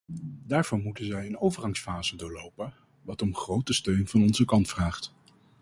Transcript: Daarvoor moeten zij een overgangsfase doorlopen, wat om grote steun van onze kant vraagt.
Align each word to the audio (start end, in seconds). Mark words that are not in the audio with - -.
Daarvoor 0.47 0.77
moeten 0.79 1.05
zij 1.05 1.25
een 1.27 1.39
overgangsfase 1.39 2.15
doorlopen, 2.15 2.73
wat 3.01 3.21
om 3.21 3.35
grote 3.35 3.73
steun 3.73 4.07
van 4.07 4.21
onze 4.21 4.45
kant 4.45 4.67
vraagt. 4.67 5.13